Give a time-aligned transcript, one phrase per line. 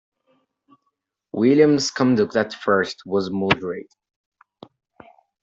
[1.31, 3.93] William’s conduct at first was moderate.